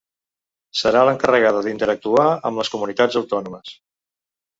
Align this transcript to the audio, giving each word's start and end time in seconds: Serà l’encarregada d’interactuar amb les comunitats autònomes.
Serà 0.77 1.03
l’encarregada 1.09 1.61
d’interactuar 1.67 2.23
amb 2.51 2.61
les 2.63 2.73
comunitats 2.77 3.19
autònomes. 3.21 3.75